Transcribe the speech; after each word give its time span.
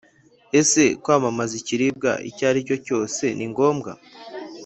Ese 0.59 0.81
kwamamaza 1.03 1.53
ikiribwa 1.61 2.11
icyo 2.29 2.43
ari 2.49 2.59
cyo 2.67 2.77
cyose 2.85 3.23
ni 3.37 3.45
ngombwa? 3.51 3.91